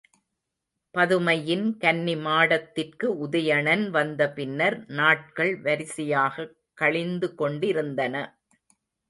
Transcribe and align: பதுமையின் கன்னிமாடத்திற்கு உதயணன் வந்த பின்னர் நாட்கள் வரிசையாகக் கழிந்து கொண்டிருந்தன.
பதுமையின் 0.93 1.77
கன்னிமாடத்திற்கு 1.79 3.03
உதயணன் 3.03 3.89
வந்த 3.89 4.31
பின்னர் 4.31 4.85
நாட்கள் 4.87 5.61
வரிசையாகக் 5.61 6.55
கழிந்து 6.73 7.35
கொண்டிருந்தன. 7.35 8.15